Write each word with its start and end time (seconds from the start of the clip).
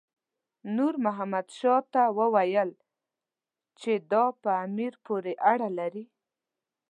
نور 0.75 0.93
محمد 1.05 1.47
شاه 1.57 1.81
ته 1.93 2.03
وویل 2.19 2.69
چې 3.79 3.91
دا 4.11 4.25
په 4.41 4.49
امیر 4.65 4.93
پورې 5.05 5.33
اړه 5.51 5.69
لري. 5.79 6.05